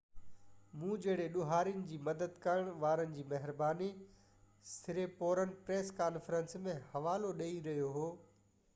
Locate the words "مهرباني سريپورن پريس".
3.33-5.95